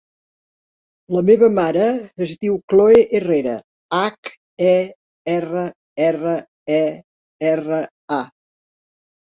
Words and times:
La 1.15 1.21
meva 1.27 1.49
mare 1.57 1.83
es 2.27 2.33
diu 2.45 2.55
Khloe 2.73 3.03
Herrera: 3.19 3.53
hac, 3.99 4.31
e, 4.71 4.73
erra, 5.35 5.67
erra, 6.07 6.35
e, 6.79 6.81
erra, 7.55 7.83
a. 8.19 8.23